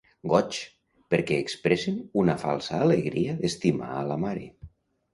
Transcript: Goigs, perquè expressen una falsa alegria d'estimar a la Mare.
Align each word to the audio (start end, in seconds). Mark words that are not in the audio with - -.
Goigs, 0.29 0.61
perquè 1.15 1.37
expressen 1.43 2.01
una 2.23 2.39
falsa 2.47 2.83
alegria 2.89 3.39
d'estimar 3.45 3.95
a 4.03 4.05
la 4.13 4.23
Mare. 4.27 4.53